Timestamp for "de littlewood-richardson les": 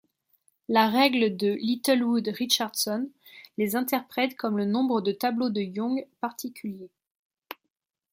1.37-3.75